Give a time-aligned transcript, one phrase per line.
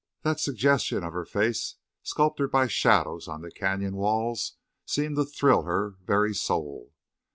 [0.23, 5.61] That suggestion of her face sculptured by shadows on the canyon walls seemed to thrill
[5.61, 6.95] her very soul.